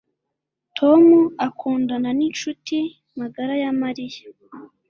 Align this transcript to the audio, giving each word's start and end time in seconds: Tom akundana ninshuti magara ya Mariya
Tom 0.77 1.03
akundana 1.47 2.09
ninshuti 2.17 2.77
magara 3.19 3.53
ya 3.63 3.71
Mariya 3.81 4.23